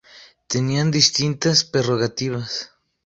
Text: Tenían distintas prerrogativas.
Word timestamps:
Tenían 0.47 0.89
distintas 0.89 1.63
prerrogativas. 1.63 2.71